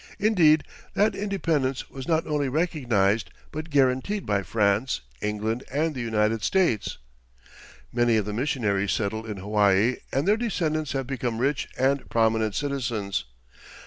Indeed, 0.17 0.63
that 0.95 1.13
independence 1.13 1.87
was 1.91 2.07
not 2.07 2.25
only 2.25 2.49
recognized 2.49 3.29
but 3.51 3.69
guaranteed 3.69 4.25
by 4.25 4.41
France, 4.41 5.01
England 5.21 5.63
and 5.71 5.93
the 5.93 6.01
United 6.01 6.41
States. 6.43 6.97
Many 7.93 8.17
of 8.17 8.25
the 8.25 8.33
missionaries 8.33 8.91
settled 8.93 9.29
in 9.29 9.37
Hawaii, 9.37 9.97
and 10.11 10.27
their 10.27 10.37
descendants 10.37 10.93
have 10.93 11.05
become 11.05 11.37
rich 11.37 11.69
and 11.77 12.09
prominent 12.09 12.55
citizens. 12.55 13.25